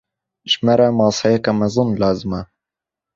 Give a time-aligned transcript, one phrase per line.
[0.49, 2.41] Ji me re maseyeke mezin lazim e.